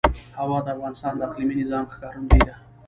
[0.39, 2.55] هوا د افغانستان د اقلیمي نظام ښکارندوی ده.